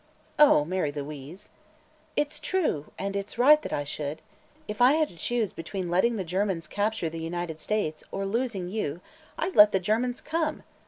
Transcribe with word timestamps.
"Oh, 0.39 0.65
Mary 0.65 0.91
Louise!" 0.91 1.49
"It's 2.15 2.39
true; 2.39 2.91
and 2.97 3.15
it's 3.15 3.37
right 3.37 3.61
that 3.61 3.71
I 3.71 3.83
should. 3.83 4.23
If 4.67 4.81
I 4.81 4.93
had 4.93 5.09
to 5.09 5.15
choose 5.15 5.53
between 5.53 5.91
letting 5.91 6.15
the 6.15 6.23
Germans 6.23 6.65
capture 6.65 7.07
the 7.07 7.19
United 7.21 7.61
States, 7.61 8.03
or 8.11 8.25
losing 8.25 8.67
you, 8.67 9.01
I'd 9.37 9.55
let 9.55 9.73
the 9.73 9.79
Germans 9.79 10.19
come! 10.19 10.63